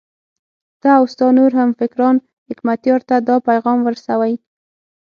[0.81, 2.15] ته او ستا نور همفکران
[2.49, 4.33] حکمتیار ته دا پیغام ورسوئ.